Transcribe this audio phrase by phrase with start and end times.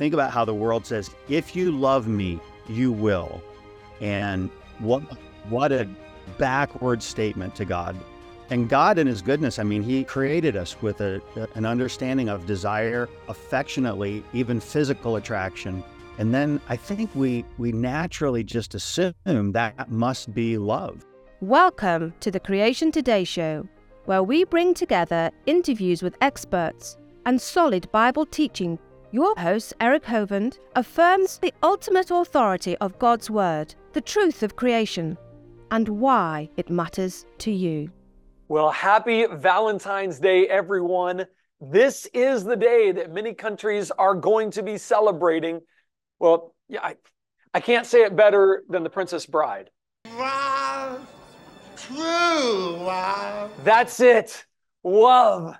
[0.00, 3.42] think about how the world says, if you love me, you will.
[4.00, 5.02] And what,
[5.50, 5.86] what a
[6.38, 7.94] backward statement to God.
[8.48, 11.20] And God, in His goodness, I mean, He created us with a,
[11.54, 15.84] an understanding of desire, affectionately, even physical attraction.
[16.16, 19.12] And then I think we, we naturally just assume
[19.52, 21.04] that must be love.
[21.42, 23.68] Welcome to the Creation Today Show,
[24.06, 26.96] where we bring together interviews with experts
[27.26, 28.78] and solid Bible teaching.
[29.12, 35.18] Your host, Eric Hovind, affirms the ultimate authority of God's Word, the truth of creation,
[35.72, 37.90] and why it matters to you.
[38.48, 41.26] Well, happy Valentine's Day, everyone.
[41.60, 45.60] This is the day that many countries are going to be celebrating.
[46.20, 46.96] Well, yeah, I,
[47.52, 49.70] I can't say it better than the Princess Bride.
[50.04, 51.00] Wow.
[51.76, 52.76] True.
[52.76, 53.50] Wow.
[53.64, 54.44] That's it.
[54.84, 55.56] Love.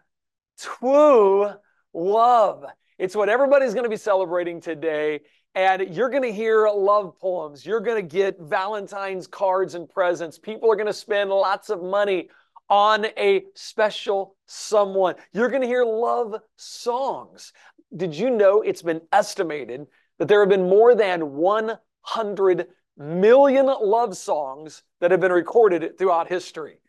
[0.57, 1.51] True
[1.93, 2.65] love.
[3.01, 5.21] It's what everybody's going to be celebrating today.
[5.55, 7.65] And you're going to hear love poems.
[7.65, 10.39] You're going to get Valentine's cards and presents.
[10.39, 12.29] People are going to spend lots of money
[12.69, 15.15] on a special someone.
[15.33, 17.55] You're going to hear love songs.
[17.97, 19.87] Did you know it's been estimated
[20.19, 22.67] that there have been more than 100
[22.99, 26.83] million love songs that have been recorded throughout history?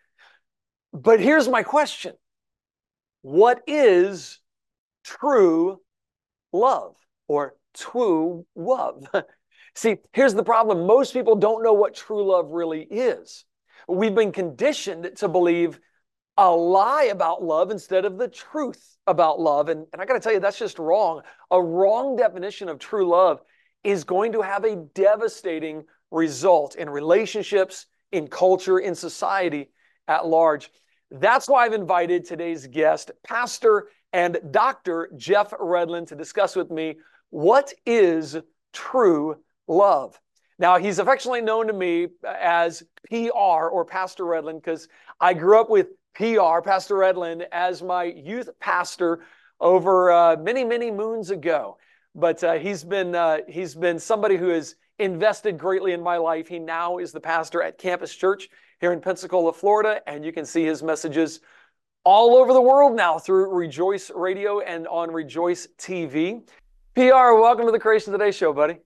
[0.92, 2.16] But here's my question
[3.22, 4.40] What is
[5.06, 5.80] true
[6.52, 6.96] love
[7.28, 9.08] or true love?
[9.76, 13.46] See, here's the problem most people don't know what true love really is.
[13.88, 15.80] We've been conditioned to believe
[16.38, 19.70] a lie about love instead of the truth about love.
[19.70, 21.22] And, and I got to tell you, that's just wrong.
[21.52, 23.42] A wrong definition of true love
[23.84, 29.72] is going to have a devastating result in relationships, in culture, in society
[30.08, 30.70] at large.
[31.10, 35.10] That's why I've invited today's guest, Pastor and Dr.
[35.16, 36.98] Jeff Redlin, to discuss with me
[37.30, 38.38] what is
[38.74, 39.38] true
[39.68, 40.20] love.
[40.60, 44.88] Now, he's affectionately known to me as PR or Pastor Redlin because
[45.20, 49.22] I grew up with PR, Pastor Redlin, as my youth pastor
[49.60, 51.78] over uh, many, many moons ago.
[52.14, 56.48] But uh, he's been uh, he's been somebody who has invested greatly in my life.
[56.48, 58.50] He now is the pastor at Campus Church
[58.82, 61.40] here in Pensacola, Florida, and you can see his messages
[62.04, 66.42] all over the world now through Rejoice Radio and on Rejoice TV.
[66.96, 68.78] PR, welcome to the Creation Today show, buddy.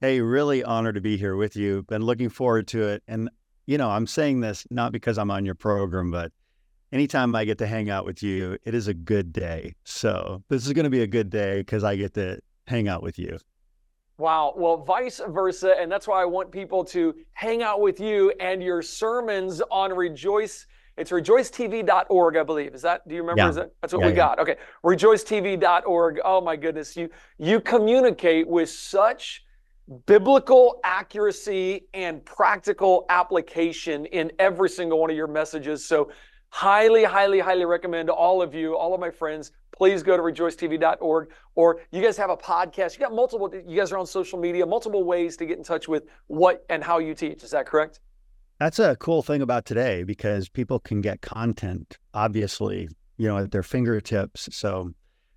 [0.00, 1.82] Hey, really honored to be here with you.
[1.88, 3.02] Been looking forward to it.
[3.08, 3.28] And,
[3.66, 6.30] you know, I'm saying this not because I'm on your program, but
[6.92, 9.74] anytime I get to hang out with you, it is a good day.
[9.84, 12.38] So this is going to be a good day because I get to
[12.68, 13.36] hang out with you.
[14.16, 14.54] Wow.
[14.56, 15.74] Well, vice versa.
[15.78, 19.92] And that's why I want people to hang out with you and your sermons on
[19.92, 20.66] Rejoice.
[21.00, 22.74] It's rejoicetv.org, I believe.
[22.74, 23.42] Is that, do you remember?
[23.42, 23.48] Yeah.
[23.48, 24.16] Is that, that's what Yeah, we yeah.
[24.16, 24.38] got.
[24.38, 24.56] Okay.
[24.84, 26.20] Rejoicetv.org.
[26.24, 26.96] Oh my goodness.
[26.96, 29.44] You, you communicate with such
[30.06, 35.84] biblical accuracy and practical application in every single one of your messages.
[35.86, 36.10] So
[36.50, 40.22] highly, highly, highly recommend to all of you, all of my friends, please go to
[40.22, 42.92] rejoicetv.org or you guys have a podcast.
[42.94, 45.88] You got multiple, you guys are on social media, multiple ways to get in touch
[45.88, 47.42] with what and how you teach.
[47.42, 48.00] Is that correct?
[48.60, 53.52] That's a cool thing about today because people can get content, obviously, you know, at
[53.52, 54.50] their fingertips.
[54.52, 54.90] So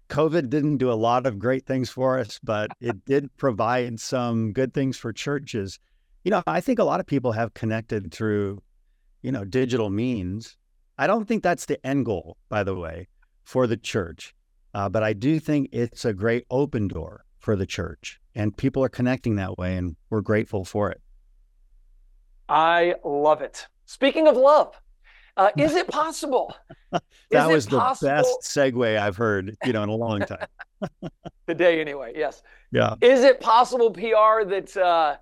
[0.09, 4.51] COVID didn't do a lot of great things for us, but it did provide some
[4.51, 5.79] good things for churches.
[6.25, 8.62] You know, I think a lot of people have connected through,
[9.22, 10.57] you know, digital means.
[10.97, 13.07] I don't think that's the end goal, by the way,
[13.45, 14.35] for the church.
[14.73, 18.83] Uh, but I do think it's a great open door for the church, and people
[18.83, 21.03] are connecting that way, and we're grateful for it.
[22.53, 23.66] I love it.
[23.86, 24.80] Speaking of love,
[25.36, 26.56] uh, is it possible?
[27.31, 30.46] That Is was the possible- best segue I've heard, you know, in a long time.
[31.47, 32.44] Today, anyway, yes.
[32.72, 32.94] Yeah.
[33.02, 35.16] Is it possible, PR, that uh,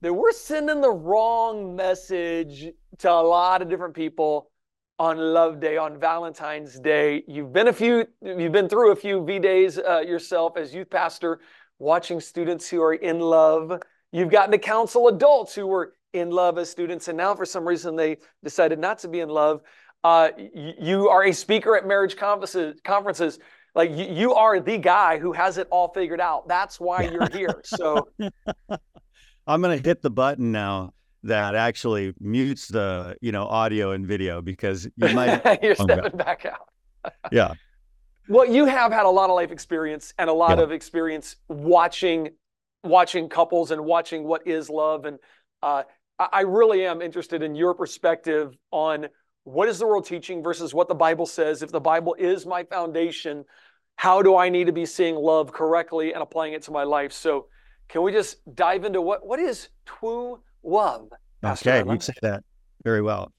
[0.00, 4.50] that we're sending the wrong message to a lot of different people
[4.98, 7.22] on Love Day, on Valentine's Day?
[7.28, 10.88] You've been a few, you've been through a few V days uh, yourself as youth
[10.88, 11.40] pastor,
[11.78, 13.82] watching students who are in love.
[14.12, 17.66] You've gotten to counsel adults who were in love as students, and now for some
[17.66, 19.60] reason they decided not to be in love.
[20.02, 22.80] Uh, you are a speaker at marriage conferences.
[22.84, 23.38] conferences.
[23.74, 26.46] Like you, you are the guy who has it all figured out.
[26.46, 27.60] That's why you're here.
[27.64, 28.08] So
[29.46, 30.92] I'm going to hit the button now
[31.24, 36.16] that actually mutes the, you know, audio and video because you might, you're Oh, stepping
[36.18, 37.12] back out.
[37.32, 37.54] yeah.
[38.28, 40.64] Well, you have had a lot of life experience and a lot Yeah.
[40.64, 42.30] of experience watching
[42.84, 45.06] watching couples and watching what is love.
[45.06, 45.18] And
[45.62, 45.84] uh,
[46.18, 49.08] I really am interested in your perspective on
[49.42, 51.62] what is the world teaching versus what the Bible says.
[51.62, 53.44] If the Bible is my foundation,
[53.96, 57.12] how do I need to be seeing love correctly and applying it to my life?
[57.12, 57.46] So,
[57.88, 61.08] can we just dive into what what is true love?
[61.44, 62.44] Okay, you say that
[62.84, 63.32] very well.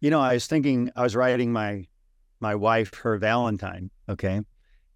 [0.00, 1.86] You know, I was thinking, I was writing my
[2.40, 4.40] my wife her Valentine, okay,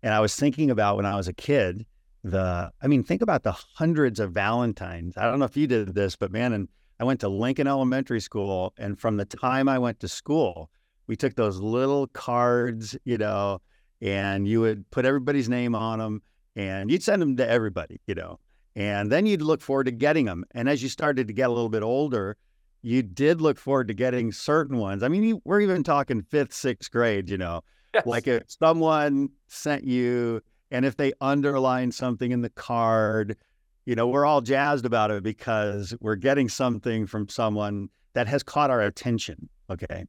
[0.02, 1.86] and I was thinking about when I was a kid.
[2.24, 5.18] The, I mean, think about the hundreds of Valentines.
[5.18, 6.68] I don't know if you did this, but man, and
[7.00, 10.70] I went to Lincoln Elementary School, and from the time I went to school,
[11.06, 13.60] we took those little cards, you know,
[14.00, 16.22] and you would put everybody's name on them,
[16.56, 18.38] and you'd send them to everybody, you know,
[18.76, 20.44] and then you'd look forward to getting them.
[20.52, 22.36] And as you started to get a little bit older,
[22.82, 25.02] you did look forward to getting certain ones.
[25.02, 27.62] I mean, we're even talking fifth, sixth grade, you know,
[27.92, 28.06] yes.
[28.06, 33.36] like if someone sent you, and if they underline something in the card,
[33.86, 38.42] you know, we're all jazzed about it because we're getting something from someone that has
[38.42, 39.48] caught our attention.
[39.70, 40.04] Okay.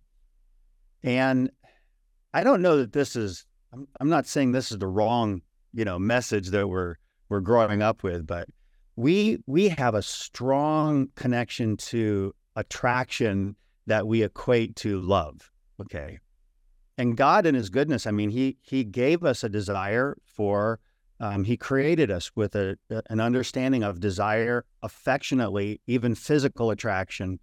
[1.04, 1.50] And
[2.34, 5.42] I don't know that this is, I'm, I'm not saying this is the wrong,
[5.74, 6.96] you know, message that we're,
[7.30, 8.48] we're growing up with, but
[8.96, 13.56] we, we have a strong connection to attraction
[13.88, 15.52] that we equate to love.
[15.82, 16.20] Okay.
[16.98, 20.80] And God in his goodness, I mean, he, he gave us a desire for
[21.20, 22.78] um, he created us with a,
[23.10, 27.40] an understanding of desire, affectionately, even physical attraction,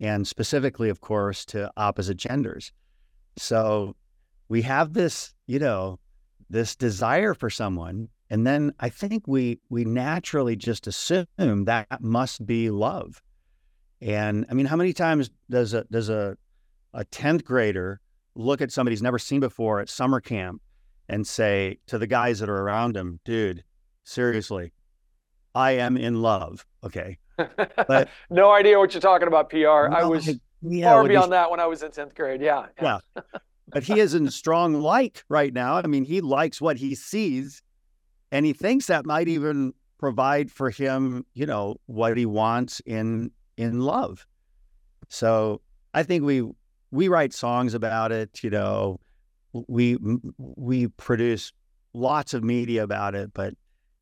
[0.00, 2.72] and specifically, of course, to opposite genders.
[3.36, 3.94] So
[4.48, 6.00] we have this, you know,
[6.50, 12.44] this desire for someone, and then I think we we naturally just assume that must
[12.44, 13.22] be love.
[14.00, 16.36] And I mean, how many times does a does a
[16.92, 18.00] a tenth grader
[18.34, 20.60] look at somebody he's never seen before at summer camp
[21.08, 23.64] and say to the guys that are around him, dude,
[24.04, 24.72] seriously,
[25.54, 26.64] I am in love.
[26.84, 27.18] Okay.
[27.36, 29.56] But no idea what you're talking about, PR.
[29.56, 30.28] No, I was
[30.62, 32.40] yeah, far beyond that when I was in 10th grade.
[32.40, 32.66] Yeah.
[32.80, 32.98] Yeah.
[33.16, 33.22] yeah.
[33.68, 35.76] but he is in strong like right now.
[35.76, 37.62] I mean, he likes what he sees
[38.32, 43.30] and he thinks that might even provide for him, you know, what he wants in
[43.56, 44.26] in love.
[45.08, 45.60] So
[45.94, 46.42] I think we
[46.90, 48.98] we write songs about it, you know,
[49.52, 49.96] we
[50.38, 51.52] we produce
[51.94, 53.54] lots of media about it, but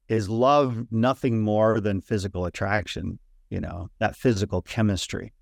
[0.09, 3.19] is love nothing more than physical attraction?
[3.49, 5.33] You know, that physical chemistry.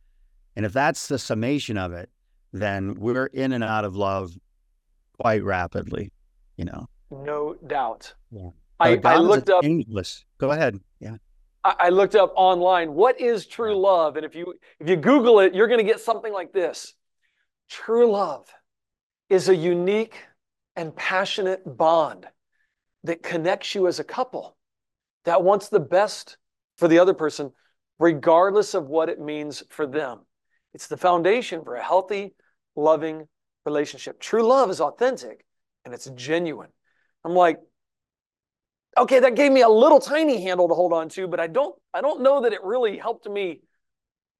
[0.57, 2.11] And if that's the summation of it,
[2.53, 4.33] then we're in and out of love
[5.19, 6.13] quite rapidly.
[6.57, 8.15] You know, no doubt.
[8.31, 8.51] Yeah.
[8.81, 10.25] I, I looked up English.
[10.39, 10.79] Go ahead.
[11.01, 11.17] Yeah.
[11.65, 15.55] I looked up online what is true love, and if you if you Google it,
[15.55, 16.95] you're going to get something like this:
[17.69, 18.49] True love
[19.29, 20.25] is a unique
[20.77, 22.27] and passionate bond
[23.05, 24.57] that connects you as a couple
[25.25, 26.37] that wants the best
[26.77, 27.53] for the other person,
[27.99, 30.21] regardless of what it means for them.
[30.73, 32.35] It's the foundation for a healthy,
[32.77, 33.27] loving
[33.67, 34.21] relationship.
[34.21, 35.45] True love is authentic
[35.85, 36.71] and it's genuine.
[37.25, 37.59] I'm like,
[38.97, 41.75] okay, that gave me a little tiny handle to hold on to, but I don't
[41.93, 43.61] I don't know that it really helped me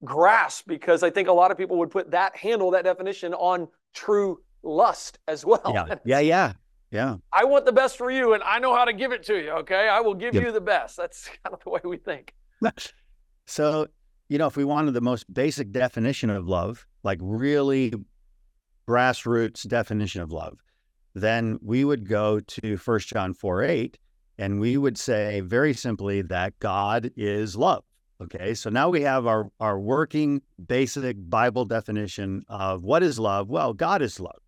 [0.05, 3.69] grasp because I think a lot of people would put that handle, that definition on
[3.95, 5.73] true lust as well.
[5.73, 6.53] Yeah, yeah, yeah.
[6.91, 7.17] Yeah.
[7.33, 9.51] I want the best for you and I know how to give it to you.
[9.51, 9.89] Okay.
[9.89, 10.45] I will give yep.
[10.45, 10.97] you the best.
[10.97, 12.35] That's kind of the way we think.
[13.51, 13.87] So,
[14.29, 17.95] you know, if we wanted the most basic definition of love, like really
[18.87, 20.59] grassroots definition of love,
[21.15, 23.99] then we would go to First John 4 8,
[24.37, 27.85] and we would say very simply that God is love.
[28.21, 33.49] Okay, so now we have our, our working basic Bible definition of what is love.
[33.49, 34.43] Well, God is love.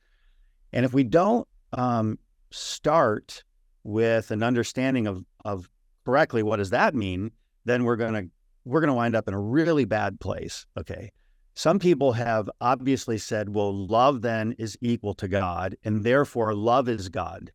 [0.72, 2.18] And if we don't um,
[2.50, 3.44] start
[3.84, 5.68] with an understanding of, of
[6.04, 7.30] correctly what does that mean,
[7.64, 8.24] then we're gonna
[8.64, 10.66] we're gonna wind up in a really bad place.
[10.78, 11.10] Okay.
[11.54, 16.88] Some people have obviously said, well, love then is equal to God, and therefore love
[16.88, 17.52] is God.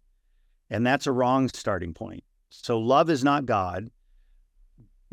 [0.70, 2.24] And that's a wrong starting point.
[2.50, 3.90] So love is not God.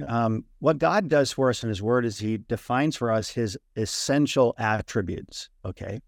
[0.07, 3.57] Um, what God does for us in His Word is He defines for us His
[3.77, 5.49] essential attributes.
[5.65, 6.01] Okay.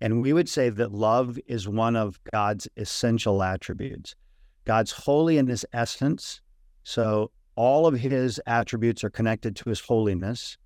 [0.00, 4.14] And we would say that love is one of God's essential attributes.
[4.64, 6.40] God's holy in his essence.
[6.84, 10.58] So all of his attributes are connected to his holiness.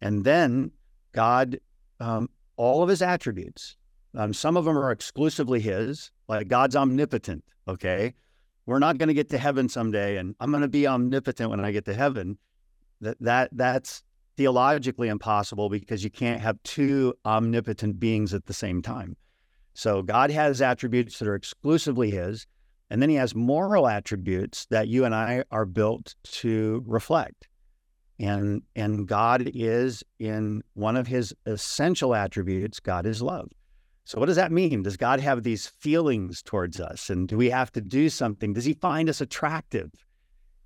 [0.00, 0.72] And then
[1.12, 1.58] God,
[2.00, 3.76] um, all of his attributes,
[4.14, 7.44] um, some of them are exclusively his, like God's omnipotent.
[7.68, 8.14] Okay.
[8.66, 11.64] We're not going to get to heaven someday, and I'm going to be omnipotent when
[11.64, 12.38] I get to heaven.
[13.00, 14.04] That that that's
[14.36, 19.16] theologically impossible because you can't have two omnipotent beings at the same time.
[19.74, 22.46] So God has attributes that are exclusively His,
[22.90, 27.48] and then He has moral attributes that you and I are built to reflect.
[28.18, 33.48] And, and God is in one of His essential attributes, God is love.
[34.04, 34.82] So, what does that mean?
[34.82, 37.08] Does God have these feelings towards us?
[37.08, 38.52] And do we have to do something?
[38.52, 39.90] Does he find us attractive?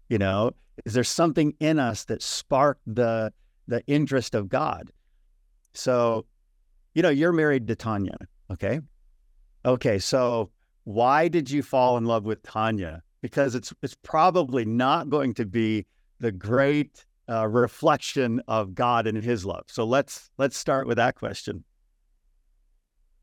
[0.08, 0.52] You know,
[0.84, 3.32] is there something in us that sparked the,
[3.68, 4.90] the interest of God?
[5.74, 6.26] So,
[6.94, 8.16] you know, you're married to Tanya,
[8.50, 8.80] okay?
[9.64, 10.50] Okay, so
[10.84, 13.02] why did you fall in love with Tanya?
[13.20, 15.86] Because it's it's probably not going to be
[16.20, 19.64] the great uh, reflection of God and His love.
[19.66, 21.64] So let's let's start with that question.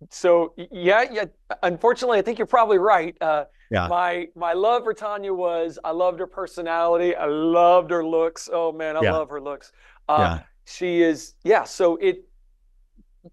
[0.09, 1.25] So yeah, yeah.
[1.63, 3.15] Unfortunately, I think you're probably right.
[3.21, 3.87] Uh, Yeah.
[3.87, 7.15] My my love for Tanya was I loved her personality.
[7.15, 8.49] I loved her looks.
[8.51, 9.13] Oh man, I Yeah.
[9.13, 9.71] love her looks.
[10.09, 10.43] Uh, Yeah.
[10.65, 11.63] She is yeah.
[11.65, 12.27] So it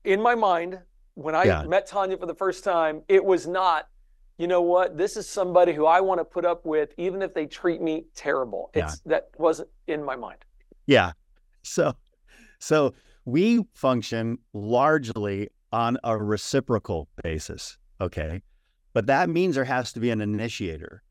[0.04, 0.80] in my mind
[1.14, 1.62] when I Yeah.
[1.64, 3.86] met Tanya for the first time, it was not.
[4.38, 4.96] You know what?
[4.96, 8.06] This is somebody who I want to put up with, even if they treat me
[8.14, 8.70] terrible.
[8.74, 8.86] Yeah.
[8.86, 10.38] It's that wasn't in my mind.
[10.86, 11.12] Yeah.
[11.62, 11.94] So
[12.58, 18.42] so we function largely on a reciprocal basis, okay?
[18.92, 21.02] But that means there has to be an initiator.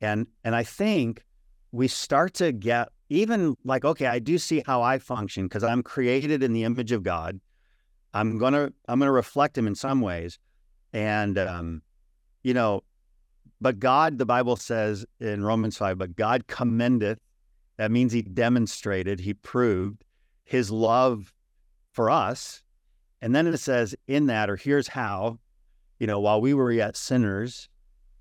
[0.00, 1.24] And and I think
[1.72, 5.82] we start to get even like okay, I do see how I function because I'm
[5.82, 7.40] created in the image of God.
[8.14, 10.38] I'm to I'm to reflect him in some ways.
[10.92, 11.82] And um
[12.42, 12.82] you know,
[13.60, 17.18] but God the Bible says in Romans 5, but God commendeth
[17.78, 20.04] that means he demonstrated, he proved
[20.44, 21.32] his love
[21.92, 22.62] for us.
[23.22, 25.38] And then it says, in that, or here's how,
[25.98, 27.68] you know, while we were yet sinners,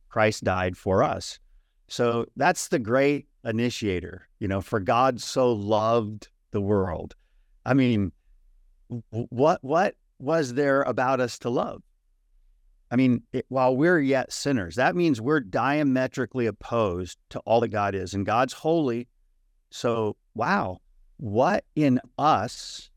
[0.09, 1.39] Christ died for us.
[1.87, 7.15] So that's the great initiator, you know, for God so loved the world.
[7.65, 8.11] I mean,
[9.09, 11.81] what what was there about us to love?
[12.89, 17.69] I mean, it, while we're yet sinners, that means we're diametrically opposed to all that
[17.69, 19.07] God is, and God's holy.
[19.69, 20.79] So, wow,
[21.17, 22.89] what in us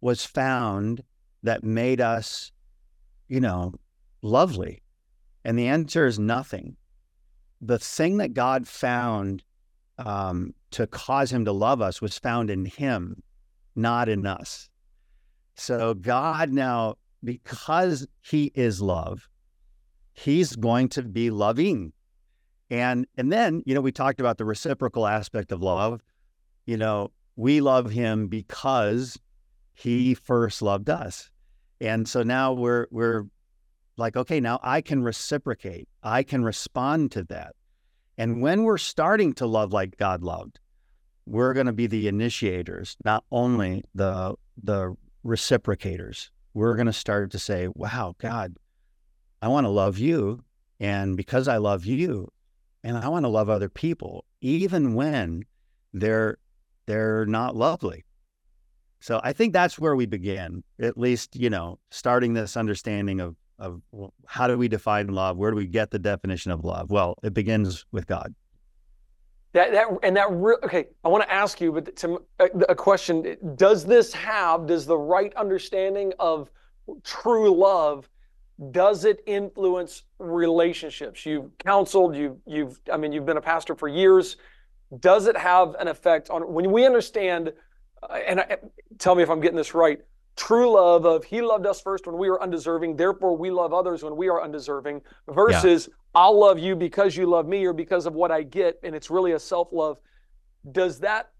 [0.00, 1.02] was found
[1.42, 2.52] that made us,
[3.28, 3.72] you know,
[4.20, 4.82] lovely?
[5.44, 6.76] And the answer is nothing.
[7.60, 9.42] The thing that God found
[9.98, 13.22] um, to cause him to love us was found in him,
[13.76, 14.68] not in us.
[15.54, 19.28] So, God now, because he is love,
[20.14, 21.92] he's going to be loving.
[22.70, 26.00] And and then, you know, we talked about the reciprocal aspect of love.
[26.64, 29.18] You know, we love him because
[29.74, 31.30] he first loved us.
[31.80, 33.24] And so now we're we're
[33.96, 35.88] like, okay, now I can reciprocate.
[36.02, 37.54] I can respond to that.
[38.18, 40.58] And when we're starting to love like God loved,
[41.26, 46.30] we're going to be the initiators, not only the the reciprocators.
[46.54, 48.56] We're going to start to say, "Wow, God,
[49.40, 50.44] I want to love you,
[50.80, 52.28] and because I love you,
[52.84, 55.44] and I want to love other people, even when
[55.92, 56.38] they're
[56.86, 58.04] they're not lovely."
[59.00, 63.36] So I think that's where we begin, at least, you know, starting this understanding of
[63.58, 63.82] of
[64.26, 65.36] how do we define love?
[65.36, 66.90] Where do we get the definition of love?
[66.90, 68.34] Well, it begins with God.
[69.52, 70.86] That that and that re- okay.
[71.04, 74.66] I want to ask you, but to, a, a question: Does this have?
[74.66, 76.50] Does the right understanding of
[77.04, 78.08] true love?
[78.70, 81.26] Does it influence relationships?
[81.26, 82.16] You've counseled.
[82.16, 82.80] You you've.
[82.90, 84.36] I mean, you've been a pastor for years.
[85.00, 87.52] Does it have an effect on when we understand?
[88.02, 88.56] uh, And I,
[88.98, 90.00] tell me if I'm getting this right.
[90.36, 92.96] True love of He loved us first when we were undeserving.
[92.96, 95.02] Therefore, we love others when we are undeserving.
[95.28, 98.94] Versus I'll love you because you love me or because of what I get, and
[98.94, 99.98] it's really a self love.
[100.70, 101.32] Does that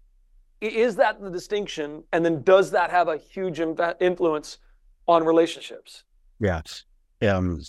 [0.61, 2.03] is that the distinction?
[2.13, 4.59] And then does that have a huge influence
[5.07, 6.03] on relationships?
[6.39, 6.85] Yes.
[7.21, 7.61] Um,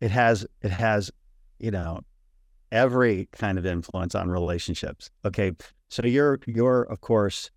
[0.00, 1.10] it has it has,
[1.58, 2.00] you know,
[2.70, 5.10] every kind of influence on relationships.
[5.24, 5.52] Okay.
[5.88, 7.50] So your your of course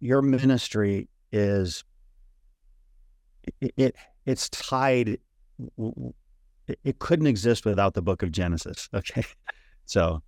[0.00, 1.84] your ministry is
[3.60, 5.18] it, it it's tied
[6.84, 8.88] it, couldn't exist without the book of Genesis.
[8.94, 9.24] Okay.
[9.86, 10.22] So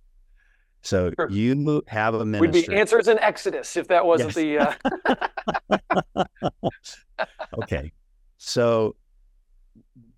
[0.81, 1.29] so Sure.
[1.31, 2.75] you have a We'd ministry.
[2.75, 4.77] be answers in Exodus if that wasn't Yes.
[4.85, 5.79] the.
[6.19, 6.25] Uh,
[7.63, 7.91] okay.
[8.37, 8.95] So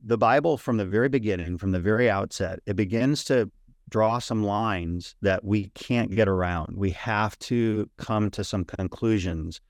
[0.04, 3.50] the Bible from the very beginning, from the very outset, it begins to
[3.90, 6.76] draw some lines that we can't get around.
[6.78, 9.62] We have to come to some conclusions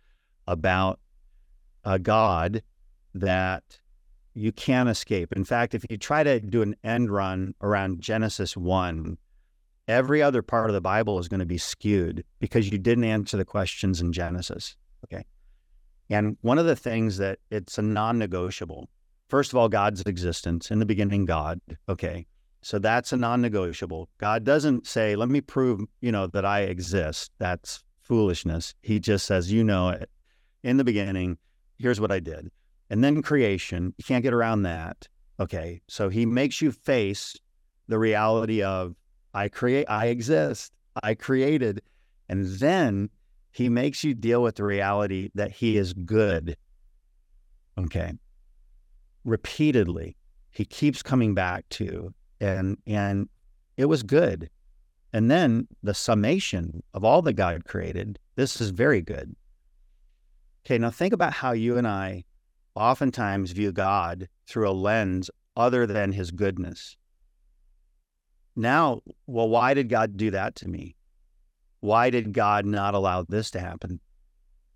[0.47, 0.99] about
[1.89, 2.61] a God
[3.15, 3.79] that
[4.35, 5.33] you can't escape.
[5.33, 9.17] In fact, if you try to do an end run around Genesis 1,
[9.87, 13.37] every other part of the Bible is going to be skewed because you didn't answer
[13.37, 14.75] the questions in Genesis.
[15.05, 15.25] Okay.
[16.11, 18.87] And one of the things that it's a non-negotiable.
[19.27, 21.59] First of all, God's existence in the beginning, God.
[21.87, 22.27] Okay,
[22.61, 24.09] so that's a non-negotiable.
[24.19, 28.75] God doesn't say, "Let me prove, you know, that I exist." That's foolishness.
[28.81, 30.09] He just says, "You know it.
[30.63, 31.37] In the beginning,
[31.79, 32.51] here's what I did."
[32.89, 33.93] and then creation.
[33.97, 35.07] You can't get around that.
[35.39, 35.81] Okay.
[35.87, 37.35] So he makes you face
[37.87, 38.95] the reality of
[39.33, 41.81] I create, I exist, I created.
[42.27, 43.09] And then
[43.51, 46.57] he makes you deal with the reality that he is good.
[47.77, 48.13] Okay.
[49.23, 50.15] Repeatedly,
[50.51, 53.29] he keeps coming back to, and and
[53.77, 54.49] it was good.
[55.13, 59.35] And then the summation of all that God created, this is very good.
[60.65, 62.25] Okay, now think about how you and I
[62.75, 66.95] oftentimes view God through a lens other than his goodness.
[68.55, 70.95] Now, well, why did God do that to me?
[71.81, 73.99] Why did God not allow this to happen?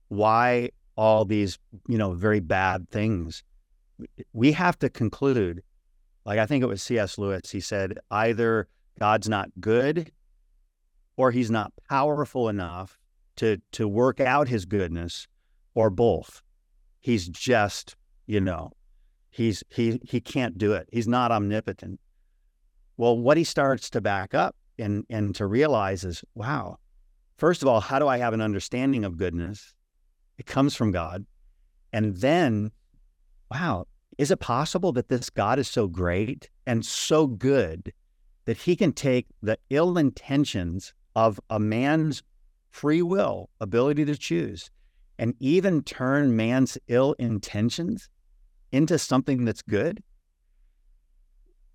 [0.07, 3.43] Why all these, you know, very bad things?
[4.31, 5.63] We have to conclude,
[6.25, 7.17] like I think it was C.S.
[7.17, 8.67] Lewis, he said, either
[8.99, 10.11] God's not good
[11.17, 12.99] or he's not powerful enough
[13.35, 15.27] to to work out his goodness
[15.75, 16.41] or both.
[16.99, 18.71] He's just, you know,
[19.29, 20.87] he's he he can't do it.
[20.91, 21.99] He's not omnipotent.
[22.97, 26.77] Well, what he starts to back up and and to realize is, wow,
[27.37, 29.73] first of all, how do I have an understanding of goodness?
[30.37, 31.25] It comes from God.
[31.91, 32.71] And then,
[33.51, 33.85] wow,
[34.17, 37.93] is it possible that this God is so great and so good
[38.45, 42.23] that he can take the ill intentions of a man's
[42.71, 44.71] free will, ability to choose,
[45.19, 48.09] and even turn man's ill intentions
[48.71, 50.03] into something that's good?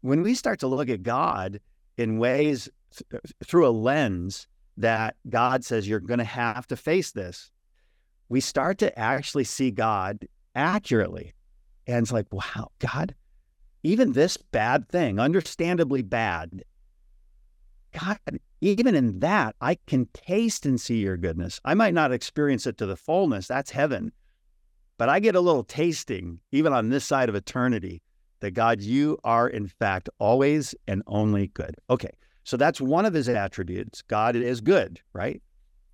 [0.01, 1.61] When we start to look at God
[1.97, 7.13] in ways th- through a lens that God says you're going to have to face
[7.13, 7.51] this,
[8.29, 11.35] we start to actually see God accurately.
[11.87, 13.15] And it's like, wow, God,
[13.83, 16.63] even this bad thing, understandably bad,
[17.93, 18.19] God,
[18.61, 21.61] even in that, I can taste and see your goodness.
[21.65, 24.13] I might not experience it to the fullness, that's heaven.
[24.97, 28.03] But I get a little tasting, even on this side of eternity,
[28.41, 31.77] that God, you are in fact always and only good.
[31.89, 32.11] Okay,
[32.43, 34.03] so that's one of his attributes.
[34.03, 35.41] God is good, right?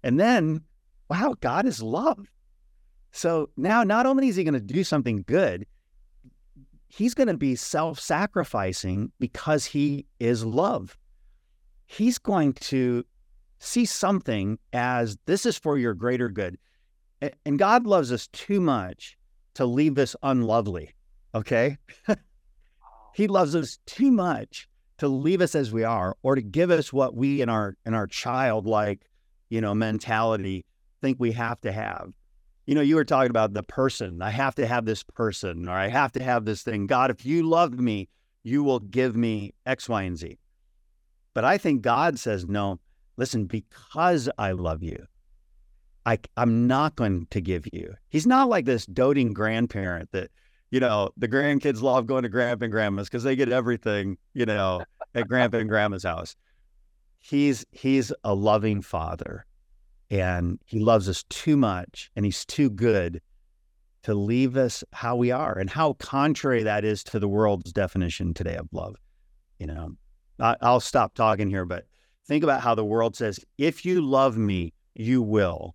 [0.03, 0.63] And then,
[1.11, 2.31] wow, God is love.
[3.13, 5.67] So now not only is he going to do something good,
[6.89, 10.97] he's going to be self sacrificing because he is love
[11.87, 13.05] he's going to
[13.59, 16.59] see something as this is for your greater good.
[17.47, 19.17] And God loves us too much
[19.55, 20.95] to leave us unlovely.
[21.35, 21.79] Okay.
[23.15, 24.69] he loves us too much
[24.99, 27.95] to leave us as we are or to give us what we in our in
[27.95, 29.07] our childlike,
[29.49, 30.65] you know, mentality
[31.05, 32.11] think we have to have.
[32.67, 34.23] You know, you were talking about the person.
[34.23, 36.87] I have to have this person or I have to have this thing.
[36.87, 38.09] God, if you love me,
[38.43, 40.39] you will give me X, Y, and Z.
[41.35, 42.81] But I think God says, no,
[43.17, 45.05] listen, because I love you,
[46.07, 47.95] I, I'm not going to give you.
[48.09, 50.31] He's not like this doting grandparent that,
[50.71, 54.47] you know, the grandkids love going to grandpa and grandma's because they get everything, you
[54.47, 56.37] know, at grandpa and grandma's house.
[57.21, 59.47] He's he's a loving father
[60.11, 63.23] and he loves us too much and he's too good
[64.03, 68.35] to leave us how we are and how contrary that is to the world's definition
[68.35, 68.97] today of love.
[69.59, 69.97] You know,
[70.39, 71.87] I'll stop talking here, but
[72.27, 75.75] think about how the world says, if you love me, you will.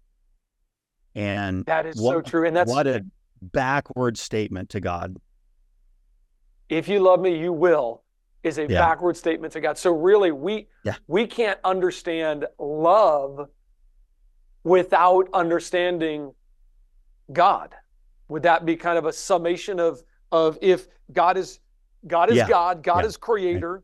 [1.15, 2.47] And that is what, so true.
[2.47, 3.05] And that's what a
[3.41, 5.17] backward statement to God.
[6.69, 8.03] If you love me, you will
[8.43, 8.79] is a yeah.
[8.79, 9.77] backward statement to God.
[9.77, 10.95] So really we yeah.
[11.07, 13.49] we can't understand love
[14.63, 16.31] without understanding
[17.33, 17.75] God.
[18.29, 21.59] Would that be kind of a summation of of if God is
[22.07, 22.47] God is yeah.
[22.47, 23.83] God, God is creator,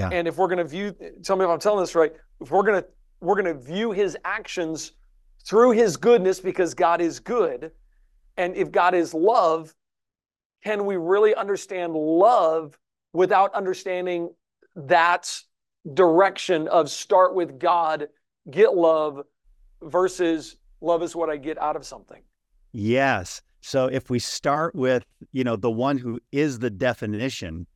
[0.00, 0.10] yeah.
[0.10, 2.62] And if we're going to view, tell me if I'm telling this right, if we're
[2.62, 2.88] going to
[3.20, 4.92] we're going to view his actions
[5.46, 7.70] through his goodness because God is good,
[8.36, 9.74] and if God is love,
[10.64, 12.78] can we really understand love
[13.12, 14.30] without understanding
[14.74, 15.30] that
[15.94, 18.08] direction of start with God,
[18.50, 19.22] get love
[19.82, 22.22] versus love is what I get out of something?
[22.72, 23.42] Yes.
[23.60, 27.66] So if we start with, you know, the one who is the definition,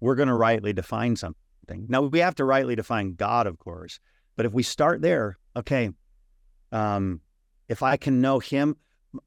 [0.00, 0.40] we're going to mm-hmm.
[0.40, 1.86] rightly define something something.
[1.88, 4.00] Now we have to rightly define God, of course,
[4.36, 5.90] but if we start there, okay,
[6.70, 7.20] um,
[7.68, 8.76] if I can know Him,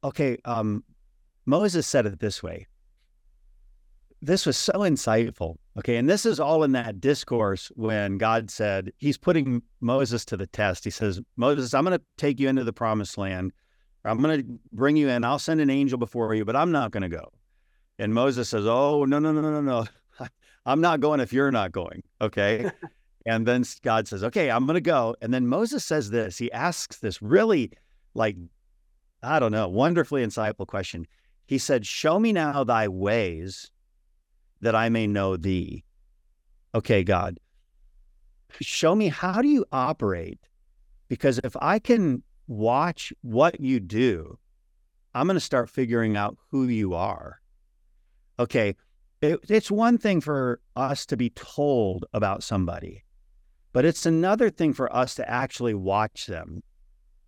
[0.04, 0.38] okay.
[0.45, 0.84] Um,
[1.45, 2.67] Moses said it this way.
[4.21, 5.58] This was so insightful.
[5.78, 10.38] Okay, and this is all in that discourse when God said He's putting Moses to
[10.38, 10.84] the test.
[10.84, 13.52] He says, Moses, I'm going to take you into the promised land.
[14.04, 15.24] I'm going to bring you in.
[15.24, 17.32] I'll send an angel before you, but I'm not going to go.
[17.98, 19.86] And Moses says, Oh, no, no, no, no, no.
[20.65, 22.04] I'm not going if you're not going.
[22.21, 22.69] Okay.
[23.25, 25.15] and then God says, okay, I'm going to go.
[25.21, 26.38] And then Moses says this.
[26.38, 27.71] He asks this really,
[28.13, 28.36] like,
[29.21, 31.06] I don't know, wonderfully insightful question.
[31.47, 33.69] He said, Show me now thy ways
[34.62, 35.84] that I may know thee.
[36.73, 37.39] Okay, God,
[38.62, 40.39] show me how do you operate?
[41.08, 44.38] Because if I can watch what you do,
[45.13, 47.39] I'm going to start figuring out who you are.
[48.39, 48.75] Okay,
[49.25, 53.03] it, it's one thing for us to be told about somebody,
[53.73, 56.63] but it's another thing for us to actually watch them.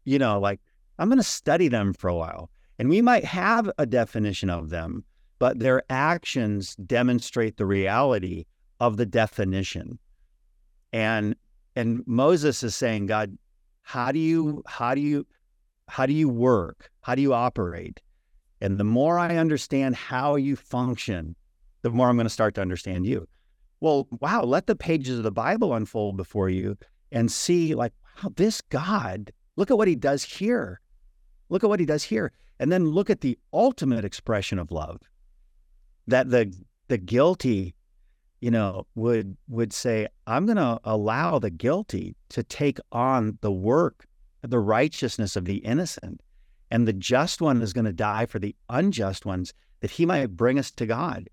[0.06, 0.62] You know, like
[1.00, 2.50] I'm going to study them for a while.
[2.80, 5.04] And we might have a definition of them,
[5.40, 8.46] but their actions demonstrate the reality
[8.80, 10.00] of the definition.
[10.94, 11.36] And
[11.76, 13.38] and Moses is saying, God,
[13.82, 15.26] how do you how do you
[15.88, 16.92] how do you work?
[17.02, 18.02] How do you operate?
[18.62, 21.36] And the more I understand how you function,
[21.92, 23.28] the more I'm going to start to understand you.
[23.80, 26.78] Well, wow, let the pages of the Bible unfold before you
[27.12, 30.82] and see, like, wow, this God, look at what he does here.
[31.50, 32.32] Look at what he does here.
[32.60, 35.02] And then look at the ultimate expression of love
[36.08, 36.54] that the
[36.88, 37.76] the guilty
[38.40, 43.52] you know would would say i'm going to allow the guilty to take on the
[43.52, 44.06] work
[44.42, 46.22] the righteousness of the innocent
[46.72, 50.38] and the just one is going to die for the unjust ones that he might
[50.38, 51.30] bring us to god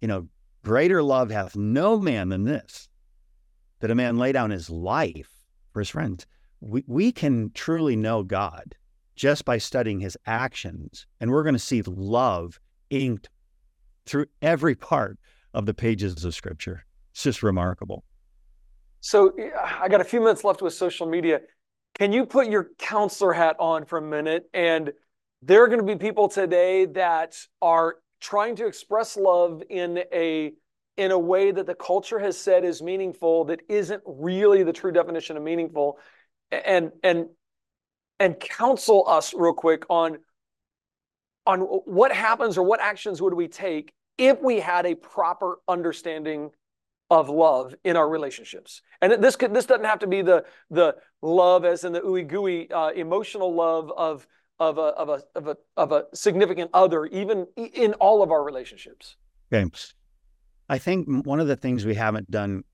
[0.00, 0.28] you know
[0.64, 2.88] greater love hath no man than this
[3.80, 5.30] that a man lay down his life
[5.72, 6.26] for his friends
[6.60, 8.74] we, we can truly know god
[9.14, 13.28] just by studying his actions and we're going to see love inked
[14.06, 15.18] through every part
[15.54, 16.84] of the pages of scripture.
[17.12, 18.04] It's just remarkable.
[19.00, 19.32] So
[19.80, 21.40] I got a few minutes left with social media.
[21.94, 24.48] Can you put your counselor hat on for a minute?
[24.54, 24.92] And
[25.42, 30.52] there are going to be people today that are trying to express love in a
[30.96, 34.90] in a way that the culture has said is meaningful that isn't really the true
[34.90, 35.98] definition of meaningful
[36.50, 37.26] and and
[38.18, 40.18] and counsel us real quick on
[41.46, 46.50] on what happens or what actions would we take if we had a proper understanding
[47.10, 48.82] of love in our relationships.
[49.00, 52.26] And this could this doesn't have to be the the love as in the ooey
[52.26, 54.26] gooey uh, emotional love of
[54.60, 58.42] of a of a of a of a significant other, even in all of our
[58.42, 59.16] relationships.
[59.52, 59.70] Okay.
[60.68, 62.64] I think one of the things we haven't done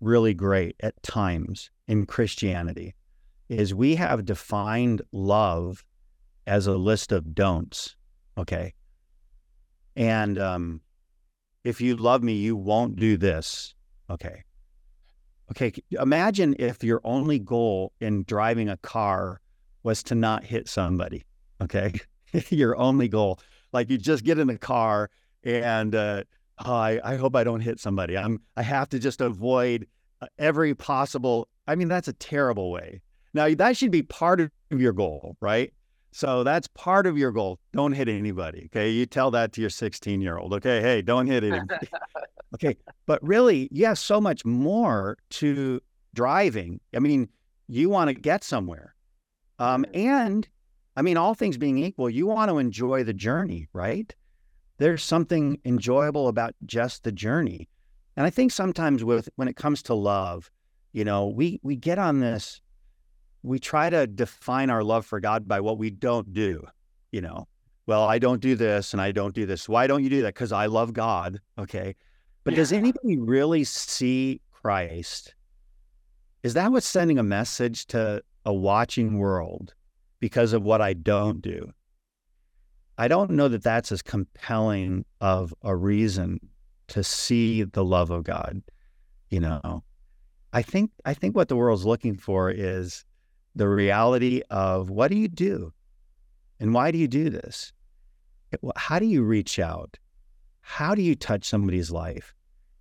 [0.00, 2.94] really great at times in Christianity
[3.48, 5.84] is we have defined love
[6.46, 7.96] as a list of don'ts.
[8.38, 8.74] Okay.
[9.96, 10.80] And um,
[11.64, 13.74] if you love me, you won't do this.
[14.10, 14.44] Okay.
[15.50, 15.72] Okay.
[15.90, 19.40] Imagine if your only goal in driving a car
[19.86, 21.24] was to not hit somebody.
[21.62, 21.94] Okay.
[22.50, 23.38] your only goal.
[23.72, 25.08] Like you just get in the car
[25.44, 26.24] and, uh,
[26.64, 28.18] oh, I, I hope I don't hit somebody.
[28.18, 29.86] I'm, I have to just avoid
[30.20, 31.48] uh, every possible.
[31.68, 33.00] I mean, that's a terrible way.
[33.32, 35.72] Now, that should be part of your goal, right?
[36.10, 37.60] So that's part of your goal.
[37.72, 38.64] Don't hit anybody.
[38.66, 38.90] Okay.
[38.90, 40.52] You tell that to your 16 year old.
[40.54, 40.80] Okay.
[40.80, 41.86] Hey, don't hit anybody.
[42.54, 42.76] okay.
[43.06, 45.80] But really, you have so much more to
[46.12, 46.80] driving.
[46.92, 47.28] I mean,
[47.68, 48.95] you want to get somewhere.
[49.58, 50.46] Um, and
[50.96, 54.14] I mean, all things being equal, you want to enjoy the journey, right?
[54.78, 57.68] There's something enjoyable about just the journey.
[58.16, 60.50] And I think sometimes with when it comes to love,
[60.92, 62.60] you know, we we get on this
[63.46, 66.66] we try to define our love for God by what we don't do.
[67.12, 67.46] You know,
[67.86, 69.68] well, I don't do this and I don't do this.
[69.68, 70.34] Why don't you do that?
[70.34, 71.40] Because I love God.
[71.58, 71.94] Okay.
[72.44, 72.56] But yeah.
[72.56, 75.34] does anybody really see Christ?
[76.42, 79.74] Is that what's sending a message to a watching world
[80.20, 81.70] because of what I don't do?
[82.96, 86.40] I don't know that that's as compelling of a reason
[86.88, 88.62] to see the love of God.
[89.28, 89.82] You know,
[90.52, 93.04] I think I think what the world's looking for is
[93.54, 95.72] the reality of what do you do
[96.60, 97.72] and why do you do this?
[98.76, 99.98] How do you reach out?
[100.60, 102.34] How do you touch somebody's life?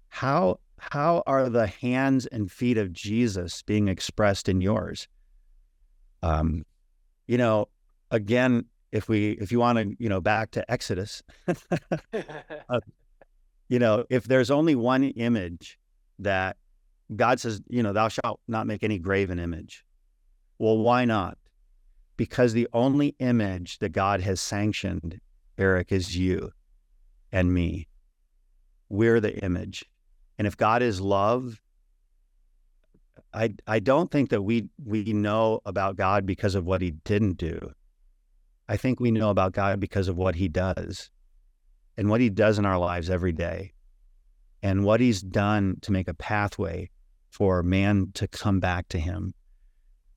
[0.10, 5.08] How how are the hands and feet of Jesus being expressed in yours?
[6.25, 6.65] Um,
[7.27, 7.67] you know,
[8.09, 12.79] again, if we if you want to, you know, back to Exodus, uh,
[13.69, 15.77] you know, if there's only one image
[16.19, 16.57] that
[17.15, 19.85] God says, you know, thou shalt not make any graven image.
[20.57, 21.38] Well, why not?
[22.17, 25.19] Because the only image that God has sanctioned,
[25.59, 26.51] Eric, is you
[27.31, 27.88] and me.
[28.89, 29.85] We're the image.
[30.39, 31.61] And if God is love,
[33.35, 37.37] I I don't think that we we know about God because of what he didn't
[37.37, 37.73] do.
[38.67, 41.11] I think we know about God because of what he does
[41.97, 43.73] and what he does in our lives every day
[44.63, 46.89] and what he's done to make a pathway
[47.29, 49.35] for man to come back to him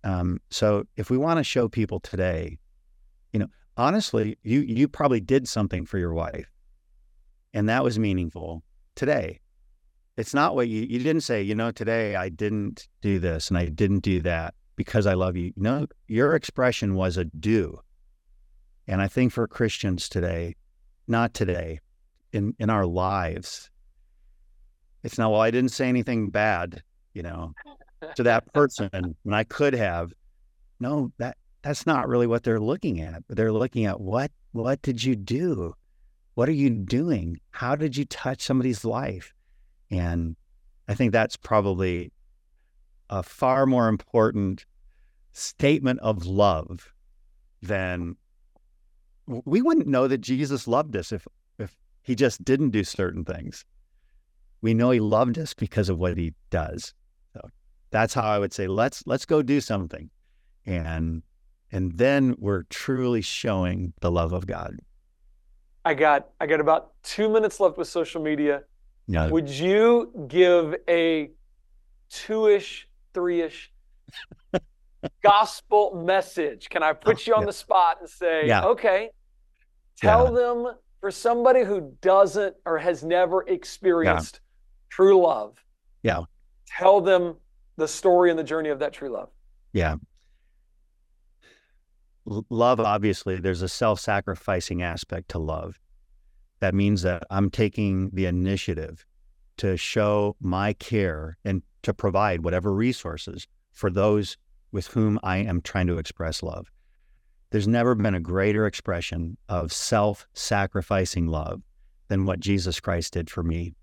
[0.05, 2.59] um, so if we want to show people today,
[3.33, 6.51] you know, honestly, you you probably did something for your wife,
[7.53, 8.63] and that was meaningful
[8.95, 9.41] today.
[10.19, 11.41] It's not what you you didn't say.
[11.41, 15.37] You know, today I didn't do this and I didn't do that because I love
[15.37, 15.53] you.
[15.57, 17.79] No, your expression was a do.
[18.89, 20.57] And I think for Christians today,
[21.07, 21.79] not today,
[22.33, 23.71] in in our lives,
[25.05, 25.31] it's not.
[25.31, 26.83] Well, I didn't say anything bad,
[27.15, 27.53] you know,
[28.17, 30.13] to that person when I could have.
[30.81, 33.23] No, that that's not really what they're looking at.
[33.29, 35.75] They're looking at what what did you do?
[36.35, 37.39] What are you doing?
[37.53, 39.33] How did you touch somebody's life?
[39.91, 40.37] And
[40.89, 42.13] I think that's probably
[43.11, 44.67] a far more important
[45.33, 46.93] statement of love
[47.63, 48.17] than
[49.27, 51.27] we wouldn't know that Jesus loved us if
[51.59, 53.65] if he just didn't do certain things.
[54.61, 56.95] We know he loved us because of what he does.
[57.35, 57.41] So
[57.91, 60.11] that's how I would say let's let's go do something.
[60.67, 61.23] And
[61.71, 64.79] and then we're truly showing the love of God.
[65.85, 68.63] I got I got about two minutes left with social media.
[69.09, 69.29] Yeah.
[69.29, 71.31] Would you give a
[72.11, 73.73] two-ish, three-ish
[75.23, 76.69] gospel message?
[76.69, 77.47] Can I put oh, you on yeah.
[77.47, 78.65] the spot and say, Yeah.
[78.67, 79.11] okay,
[79.97, 80.41] tell Yeah.
[80.41, 84.41] them for somebody who doesn't or has never experienced
[84.91, 85.57] true love.
[86.03, 86.23] Yeah.
[86.67, 87.37] Tell them
[87.77, 89.31] the story and the journey of that true love.
[89.73, 89.97] Yeah.
[92.31, 95.79] L- love, obviously, there's a self sacrificing aspect to love.
[96.61, 99.05] That means that I'm taking the initiative
[99.59, 104.37] to show my care and to provide whatever resources for those
[104.73, 106.71] with whom I am trying to express love.
[107.51, 111.63] There's never been a greater expression of self sacrificing love
[112.09, 113.75] than what Jesus Christ did for me.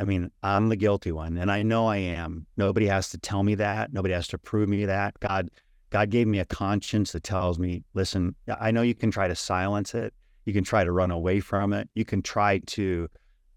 [0.00, 2.46] I mean, I'm the guilty one, and I know I am.
[2.56, 3.92] Nobody has to tell me that.
[3.92, 5.18] Nobody has to prove me that.
[5.20, 5.50] God,
[5.90, 9.34] God gave me a conscience that tells me, listen, I know you can try to
[9.34, 10.14] silence it.
[10.48, 11.90] You can try to run away from it.
[11.94, 13.06] You can try to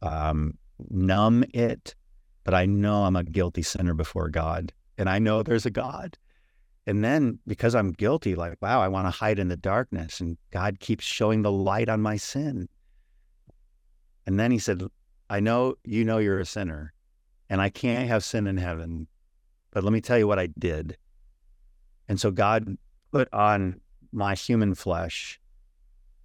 [0.01, 0.57] um,
[0.89, 1.95] numb it,
[2.43, 6.17] but I know I'm a guilty sinner before God, and I know there's a God.
[6.85, 10.37] And then because I'm guilty, like, wow, I want to hide in the darkness, and
[10.51, 12.67] God keeps showing the light on my sin.
[14.27, 14.83] And then He said,
[15.29, 16.93] I know you know you're a sinner
[17.49, 19.07] and I can't have sin in heaven,
[19.71, 20.97] but let me tell you what I did.
[22.09, 22.77] And so God
[23.13, 23.79] put on
[24.11, 25.39] my human flesh.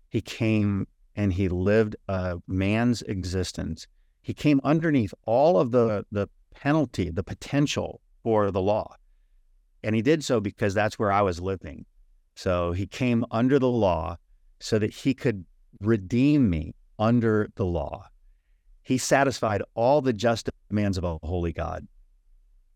[0.08, 3.86] He came and he lived a man's existence.
[4.22, 8.96] He came underneath all of the, the penalty, the potential for the law.
[9.82, 11.86] And he did so because that's where I was living.
[12.34, 14.16] So he came under the law
[14.60, 15.44] so that he could
[15.80, 18.06] redeem me under the law.
[18.82, 21.86] He satisfied all the just demands of a holy God.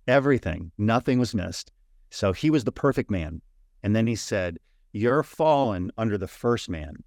[0.06, 1.72] Everything, nothing was missed.
[2.10, 3.42] So he was the perfect man.
[3.82, 4.58] And then he said,
[4.92, 7.04] You're fallen under the first man.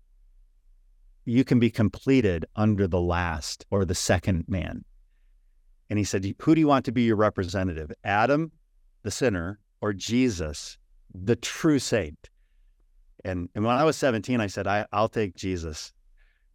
[1.26, 4.84] You can be completed under the last or the second man.
[5.90, 7.92] And he said, Who do you want to be your representative?
[8.04, 8.52] Adam,
[9.04, 10.78] the sinner, or Jesus,
[11.14, 12.30] the true saint?
[13.24, 15.94] And, and when I was 17, I said, I, I'll take Jesus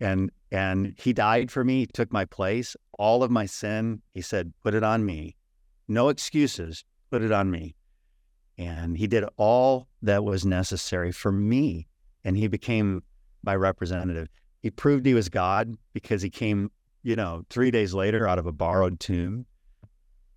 [0.00, 4.52] and and he died for me took my place all of my sin he said
[4.62, 5.36] put it on me
[5.88, 7.74] no excuses put it on me
[8.56, 11.86] and he did all that was necessary for me
[12.24, 13.02] and he became
[13.42, 14.28] my representative
[14.62, 16.70] he proved he was god because he came
[17.02, 19.46] you know 3 days later out of a borrowed tomb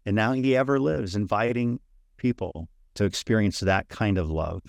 [0.06, 1.80] and now he ever lives inviting
[2.18, 4.62] people to experience that kind of love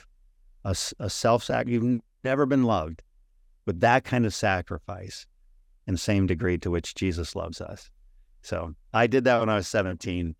[0.64, 3.02] a, a self-sac you've never been loved
[3.66, 5.26] with that kind of sacrifice
[5.86, 7.90] in the same degree to which Jesus loves us.
[8.42, 10.34] So I did that when I was 17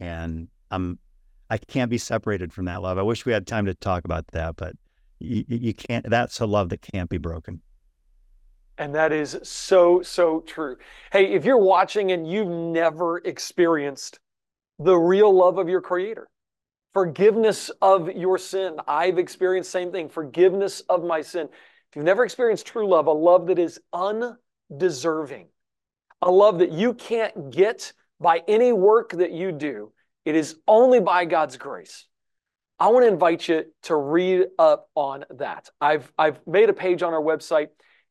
[0.00, 0.98] and I'm
[1.50, 2.98] I can't be separated from that love.
[2.98, 4.74] I wish we had time to talk about that, but
[5.18, 7.60] you, you can't that's a love that can't be broken.
[8.78, 10.76] And that is so, so true.
[11.12, 14.20] Hey, if you're watching and you've never experienced
[14.78, 16.28] the real love of your creator,
[16.94, 21.48] forgiveness of your sin, I've experienced same thing, forgiveness of my sin.
[21.90, 25.48] If you've never experienced true love, a love that is undeserving,
[26.22, 29.92] a love that you can't get by any work that you do,
[30.24, 32.06] it is only by God's grace.
[32.78, 35.68] I want to invite you to read up on that.
[35.80, 37.68] I've, I've made a page on our website.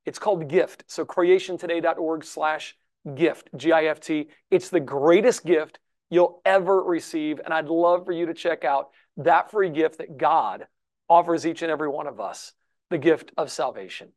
[0.07, 0.85] It's called Gift.
[0.87, 2.77] So creationtoday.org slash
[3.13, 4.29] gift, G-I-F-T.
[4.49, 7.41] It's the greatest gift you'll ever receive.
[7.43, 10.65] And I'd love for you to check out that free gift that God
[11.09, 12.53] offers each and every one of us
[12.89, 14.13] the gift of salvation.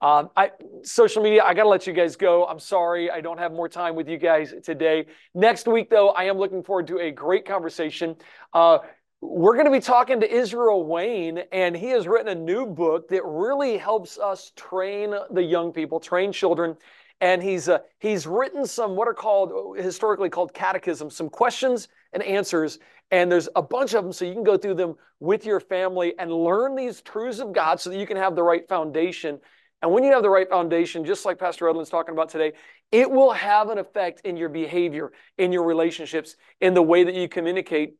[0.00, 0.50] Um, I,
[0.82, 2.46] social media, I got to let you guys go.
[2.46, 5.06] I'm sorry, I don't have more time with you guys today.
[5.34, 8.16] Next week, though, I am looking forward to a great conversation.
[8.52, 8.78] Uh,
[9.26, 13.08] we're going to be talking to Israel Wayne, and he has written a new book
[13.08, 16.76] that really helps us train the young people, train children.
[17.20, 22.22] And he's uh, he's written some what are called historically called catechisms, some questions and
[22.22, 22.78] answers.
[23.10, 26.12] And there's a bunch of them, so you can go through them with your family
[26.18, 29.38] and learn these truths of God, so that you can have the right foundation.
[29.80, 32.52] And when you have the right foundation, just like Pastor Redlin's talking about today,
[32.92, 37.14] it will have an effect in your behavior, in your relationships, in the way that
[37.14, 37.94] you communicate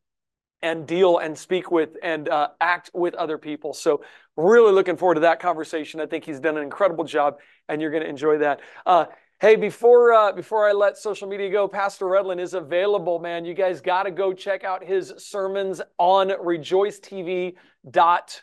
[0.64, 3.74] and deal and speak with and uh, act with other people.
[3.74, 4.02] So,
[4.36, 6.00] really looking forward to that conversation.
[6.00, 7.36] I think he's done an incredible job,
[7.68, 8.60] and you're going to enjoy that.
[8.86, 9.04] Uh,
[9.40, 13.18] hey, before uh, before I let social media go, Pastor Redlin is available.
[13.18, 17.54] Man, you guys got to go check out his sermons on Rejoice TV.
[17.88, 18.42] Dot,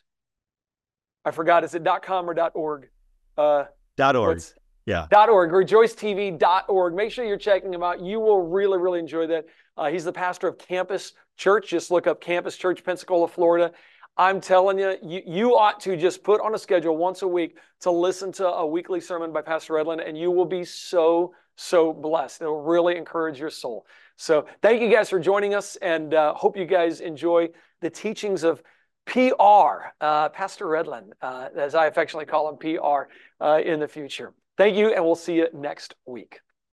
[1.26, 1.64] I forgot.
[1.64, 2.88] Is it dot com or dot org?
[3.36, 3.66] Uh,
[3.98, 4.40] dot org.
[4.86, 5.08] Yeah.
[5.10, 5.52] Dot org.
[5.52, 6.94] RejoiceTV.org.
[6.94, 8.02] Make sure you're checking him out.
[8.02, 9.46] You will really, really enjoy that.
[9.78, 11.70] Uh, he's the pastor of Campus Church.
[11.70, 13.72] Just look up Campus Church, Pensacola, Florida.
[14.16, 17.58] I'm telling you, you, you ought to just put on a schedule once a week
[17.80, 21.94] to listen to a weekly sermon by Pastor Redlin, and you will be so, so
[21.94, 22.44] blessed.
[22.44, 23.88] It'll really encourage your soul.
[24.18, 27.50] So thank you guys for joining us, and uh, hope you guys enjoy
[27.80, 28.62] the teachings of
[29.08, 33.10] PR, uh, Pastor Redlin, uh, as I affectionately call him PR,
[33.44, 34.36] uh, in the future.
[34.58, 36.40] Thank you, and we'll see you next week.